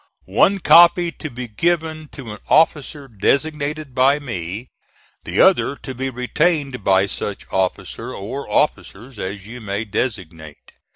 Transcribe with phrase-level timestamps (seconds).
[0.25, 4.69] One copy to be given to an officer designated by me,
[5.25, 10.71] the other to be retained by such officer or officers as you may designate.